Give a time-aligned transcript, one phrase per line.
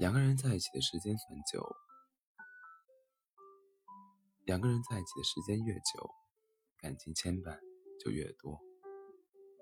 [0.00, 1.64] 两个人在一起的时间算久，
[4.44, 6.10] 两个人在一起的时间越久，
[6.78, 7.58] 感情牵绊
[8.00, 8.60] 就越多。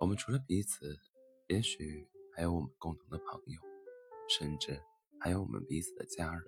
[0.00, 0.98] 我们除了彼此，
[1.46, 3.60] 也许还有我们共同的朋友，
[4.28, 4.82] 甚至
[5.20, 6.42] 还有我们彼此的家人。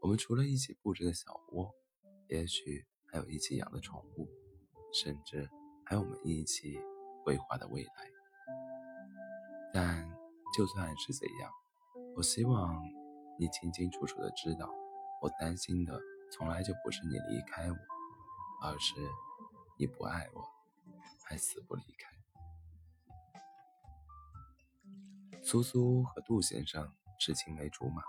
[0.00, 1.74] 我们除了一起布置的小窝，
[2.28, 4.28] 也许还有一起养的宠物，
[4.94, 5.48] 甚至
[5.84, 6.80] 还有我们一起
[7.22, 8.10] 规划的未来。
[9.74, 10.10] 但
[10.56, 11.52] 就算是这样，
[12.14, 12.82] 我希望
[13.38, 14.70] 你清清楚楚的知道，
[15.22, 15.98] 我担心的
[16.30, 17.76] 从来就不是你离开我，
[18.62, 18.94] 而是
[19.78, 20.44] 你不爱我，
[21.24, 22.12] 还死不离开。
[25.42, 28.02] 苏苏和杜先生是青梅竹马，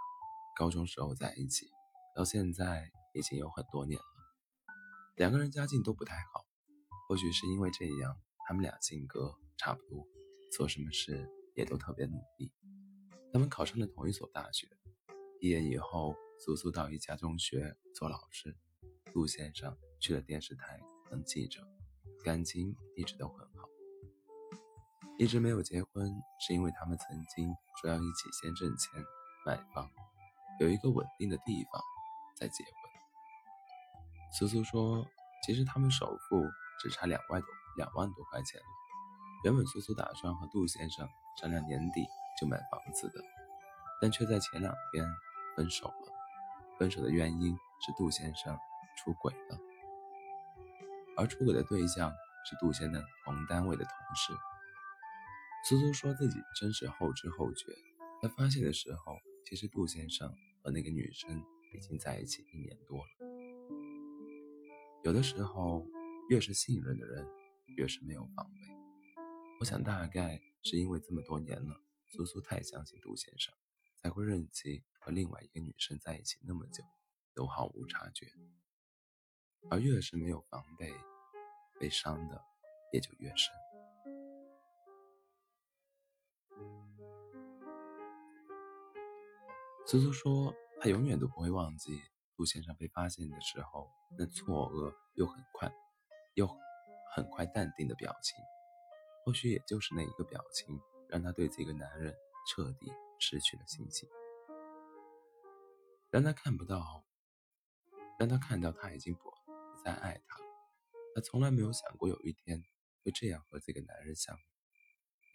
[0.56, 1.72] 高中时候在一起，
[2.14, 4.06] 到现在已经有很多年了。
[5.16, 6.46] 两个人家境都不太好，
[7.08, 10.06] 或许是因为这样，他们俩性格差不多，
[10.52, 12.52] 做什么事也都特别努力。
[13.34, 14.68] 他们考上了同一所大学，
[15.40, 18.56] 毕业以后，苏苏到一家中学做老师，
[19.12, 21.68] 杜先生去了电视台当记者，
[22.24, 23.68] 感情一直都很好。
[25.18, 29.04] 一直没有结婚，是因为他们曾经说要一起先挣钱
[29.48, 29.90] 买房，
[30.60, 31.82] 有一个稳定的地方
[32.36, 32.74] 再结婚。
[34.38, 35.04] 苏苏说，
[35.44, 36.40] 其实他们首付
[36.80, 38.68] 只差两万多两万多块钱了。
[39.44, 41.10] 原本苏苏打算和杜先生
[41.42, 42.06] 商量年底。
[42.40, 43.24] 就买房子的，
[44.02, 45.06] 但却在前两天
[45.56, 46.14] 分手了。
[46.80, 48.58] 分手的原因是杜先生
[48.98, 49.60] 出轨了，
[51.16, 52.12] 而出轨的对象
[52.46, 54.34] 是杜先生同单位的同事。
[55.66, 57.68] 苏苏说自己真是后知后觉，
[58.22, 60.28] 在发现的时候，其实杜先生
[60.62, 61.42] 和那个女生
[61.74, 63.06] 已经在一起一年多了。
[65.04, 65.86] 有的时候，
[66.30, 67.26] 越是信任的人，
[67.78, 68.60] 越是没有防备。
[69.60, 71.80] 我想，大概是因为这么多年了。
[72.16, 73.52] 苏苏太相信杜先生，
[73.98, 76.84] 才会任其和另外一个女生在一起那么久，
[77.34, 78.28] 都毫无察觉。
[79.72, 80.94] 而越是没有防备，
[81.80, 82.40] 被伤的
[82.92, 83.52] 也就越深。
[89.88, 92.00] 苏苏说，他永远都不会忘记
[92.38, 95.74] 杜先生被发现的时候那错愕又很快
[96.36, 96.48] 又
[97.16, 98.38] 很快淡定的表情。
[99.26, 100.80] 或许也就是那一个表情。
[101.14, 102.12] 让她对这个男人
[102.48, 104.10] 彻底失去了信心，
[106.10, 107.06] 让她看不到，
[108.18, 109.32] 让她看到他已经不
[109.86, 110.44] 再爱他了。
[111.14, 112.64] 他从来没有想过有一天
[113.04, 114.42] 会这样和这个男人相遇。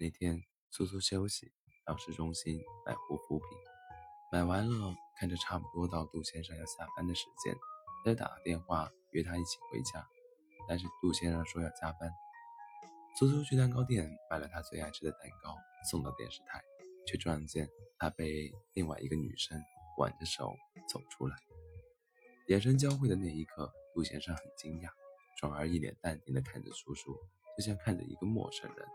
[0.01, 1.53] 那天，苏苏休息，
[1.87, 3.49] 到市中心买护肤品，
[4.33, 7.55] 买完了，看着差不多到杜先生要下班的时间，
[8.05, 10.05] 他打个电话约他一起回家，
[10.69, 12.11] 但是杜先生说要加班。
[13.19, 15.53] 苏苏去蛋糕店买了他最爱吃的蛋糕，
[15.91, 16.63] 送到电视台，
[17.05, 17.69] 却撞见
[17.99, 19.61] 他被另外一个女生
[19.97, 20.55] 挽着手
[20.89, 21.37] 走出来。
[22.47, 24.91] 眼神交汇的那一刻，陆先生很惊讶，
[25.37, 27.13] 转而一脸淡定地看着苏苏，
[27.57, 28.87] 就像看着一个陌生人，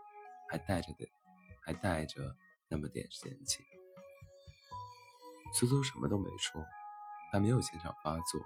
[0.50, 1.06] 还带着的，
[1.62, 2.34] 还带着
[2.70, 3.62] 那么点嫌弃。
[5.52, 6.64] 苏苏什么都没说，
[7.30, 8.40] 他没有现场发作，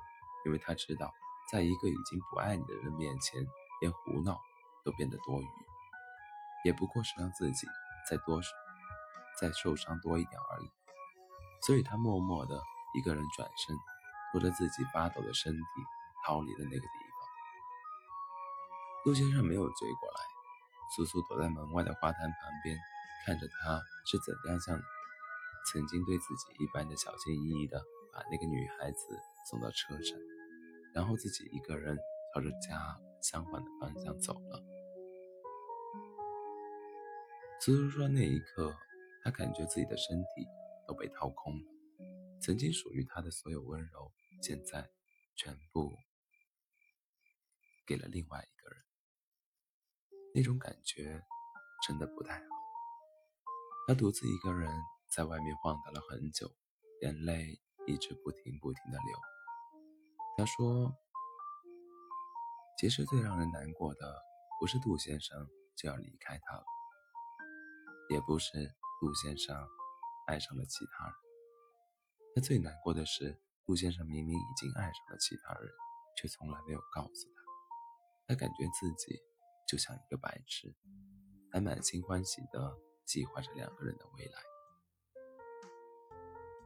[0.44, 1.14] 因为他知道，
[1.52, 3.46] 在一个已经不爱你的人面前，
[3.80, 4.40] 连胡闹
[4.84, 5.46] 都变得多余。
[6.68, 7.66] 也不过是让自己
[8.06, 8.42] 再多
[9.40, 10.68] 再受伤多一点而已，
[11.66, 12.60] 所以他默默的
[12.94, 13.74] 一个人转身，
[14.30, 15.62] 拖着自己发抖的身体
[16.26, 17.18] 逃离了那个地方。
[19.06, 20.20] 陆先生没有追过来，
[20.94, 22.78] 苏苏躲在门外的花坛旁边，
[23.24, 24.78] 看着他是怎样像
[25.72, 29.18] 曾经对自己一般的小心翼翼的把那个女孩子
[29.48, 30.18] 送到车上，
[30.92, 31.96] 然后自己一个人
[32.34, 34.77] 朝着家相反的方向走了。
[37.60, 38.72] 苏苏说：“那一刻，
[39.24, 40.46] 他感觉自己的身体
[40.86, 41.64] 都被掏空了，
[42.41, 44.88] 曾经属于他的所有温柔，现在
[45.36, 45.92] 全部
[47.84, 48.81] 给了另外一个人。
[50.34, 51.20] 那种感觉
[51.87, 52.44] 真的不太好。
[53.88, 54.70] 他独自一个人
[55.10, 56.49] 在外面晃荡了很久，
[57.02, 59.19] 眼泪一直不停不停的流。
[60.37, 60.94] 他说
[62.78, 64.22] ：‘其实最让人难过的，
[64.60, 66.64] 不是杜先生就要离开他了。’”
[68.08, 69.55] 也不是陆先生
[70.26, 71.14] 爱上了其他人，
[72.34, 75.70] 他最难过的是，陆先生明明已经爱上了其他人，
[76.16, 77.43] 却从来没有告诉他。
[78.26, 79.20] 他感觉自己
[79.66, 80.75] 就像一个白痴，
[81.52, 84.40] 还满心欢喜地计划着两个人的未来。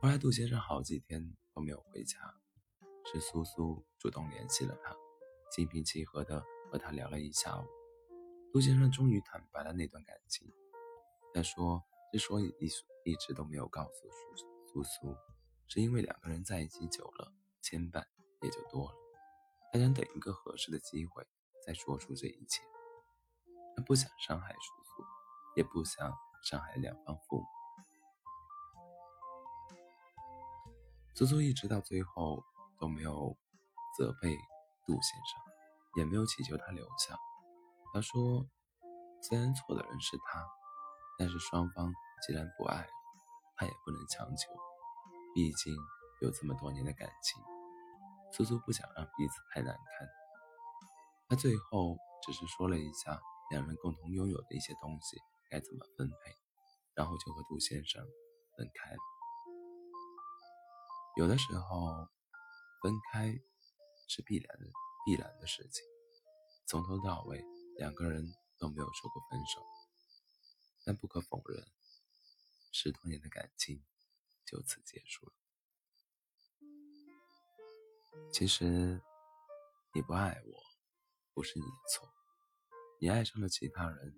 [0.00, 2.18] 后来，杜先生好几天都没有回家，
[3.04, 4.96] 是苏苏主动联系了他，
[5.50, 7.64] 心平气和地和他聊了一下午。
[8.52, 10.52] 杜先生终于坦白了那段感情。
[11.34, 11.82] 他说
[12.12, 12.66] ：“之所以一
[13.10, 14.36] 一直都没有告诉苏
[14.66, 15.16] 苏苏，
[15.66, 17.32] 是因为两个人在一起久了，
[17.62, 18.04] 牵绊
[18.42, 18.96] 也就多了。
[19.72, 21.26] 他想等一个合适的机会
[21.66, 22.62] 再说出这一切。
[23.74, 25.02] 他不想伤害苏苏，
[25.56, 27.46] 也不想伤害两方父母。
[31.14, 32.44] 苏苏一直到最后
[32.78, 33.36] 都没有
[33.96, 34.36] 责备
[34.86, 35.40] 杜先生，
[35.96, 37.18] 也没有祈求他留下。
[37.94, 38.46] 他说
[39.22, 40.46] ：“虽然错的人是他，
[41.18, 41.92] 但是双方
[42.26, 42.88] 既然不爱了，
[43.56, 44.52] 他也不能强求。
[45.34, 45.74] 毕竟
[46.20, 47.42] 有这么多年的感情。”
[48.32, 50.08] 苏苏不想让彼此太难堪，
[51.28, 53.20] 他最后只是说了一下
[53.50, 55.18] 两人共同拥有的一些东西
[55.50, 56.34] 该怎么分配，
[56.94, 58.02] 然后就和杜先生
[58.56, 58.98] 分开了。
[61.18, 62.08] 有的时候，
[62.82, 63.34] 分开
[64.08, 64.64] 是必然的
[65.04, 65.84] 必然的事情，
[66.66, 67.44] 从头到尾
[67.76, 68.24] 两个人
[68.58, 69.60] 都没有说过分手，
[70.84, 71.66] 但不可否认，
[72.72, 73.82] 十多年的感情
[74.44, 75.32] 就此结束了。
[78.32, 79.00] 其实，
[79.94, 80.62] 你不爱我，
[81.32, 82.08] 不是你的错；
[82.98, 84.14] 你爱上了其他人，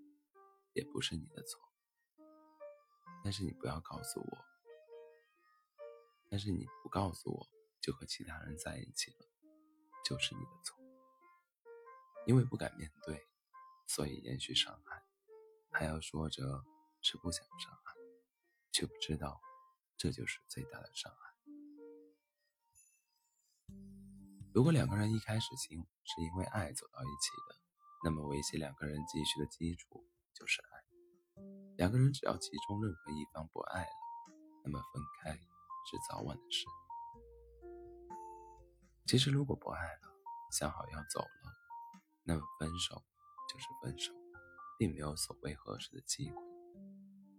[0.73, 1.61] 也不是你的错。
[3.23, 4.45] 但是你不要告诉我，
[6.31, 7.49] 但是你不告诉我
[7.81, 9.27] 就和其他人在一起了，
[10.05, 10.79] 就是你的错。
[12.27, 13.29] 因为不敢面对，
[13.87, 15.04] 所以延续伤害，
[15.75, 16.65] 还要说着
[17.03, 17.95] 是不想伤害，
[18.71, 19.41] 却不知道
[19.97, 21.35] 这就是最大的伤害。
[24.55, 27.57] 如果两个人一开始行是因为爱走到一起的，
[28.05, 30.69] 那么维系两个人继续的基础就是爱。
[31.77, 33.91] 两个人只要其中任何一方不爱了，
[34.65, 36.67] 那么分开是早晚的事。
[39.07, 40.15] 其实如果不爱了，
[40.53, 41.53] 想好要走了，
[42.23, 43.03] 那么分手
[43.53, 44.15] 就是分手，
[44.79, 46.37] 并没有所谓合适的机会。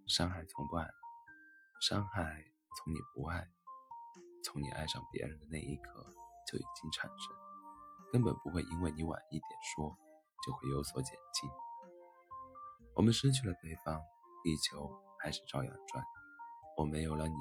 [0.07, 0.89] 伤害从不爱，
[1.81, 2.43] 伤害
[2.77, 3.47] 从你不爱，
[4.43, 6.05] 从你爱上别人的那一刻。
[6.47, 7.35] 就已经产生，
[8.11, 9.97] 根本不会因为你晚一点说
[10.45, 11.49] 就会有所减轻。
[12.93, 13.99] 我们失去了对方，
[14.43, 14.87] 地球
[15.19, 16.05] 还是照样转。
[16.77, 17.35] 我没有了你，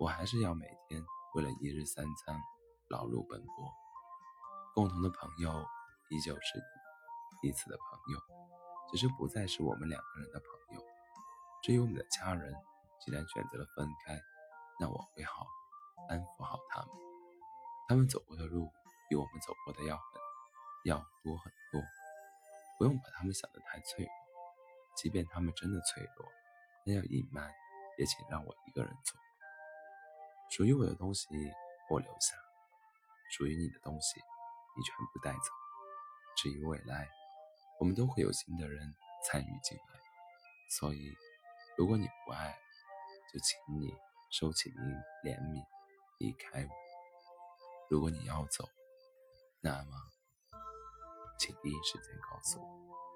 [0.00, 1.00] 我还是要每天
[1.36, 2.40] 为了一日三餐
[2.88, 3.72] 劳碌奔波。
[4.74, 5.64] 共同的朋友
[6.08, 6.60] 依旧是
[7.40, 8.20] 彼此的朋友，
[8.90, 10.84] 只是不再是我们两个人的朋友。
[11.62, 12.52] 至于我们的家人，
[13.00, 14.18] 既然选择了分开，
[14.80, 15.46] 那我会好
[16.08, 16.90] 安抚好他们。
[17.86, 18.70] 他们走过的路
[19.08, 20.02] 比我们走过的要很
[20.84, 21.80] 要多很多，
[22.78, 24.12] 不用把他们想得太脆弱。
[24.96, 26.28] 即便他们真的脆弱，
[26.84, 27.48] 那要隐瞒，
[27.98, 29.18] 也请让我一个人做。
[30.50, 31.28] 属于我的东西
[31.90, 32.36] 我留下，
[33.30, 34.20] 属于你的东西
[34.76, 35.52] 你全部带走。
[36.36, 37.08] 至于未来，
[37.80, 38.94] 我们都会有新的人
[39.26, 40.00] 参与进来。
[40.78, 41.12] 所以，
[41.76, 42.56] 如果你不爱，
[43.32, 43.92] 就请你
[44.30, 45.64] 收起你怜悯，
[46.18, 46.70] 离开我。
[47.88, 48.68] 如果你要走，
[49.60, 49.96] 那么，
[51.38, 53.09] 请第一时间告诉我。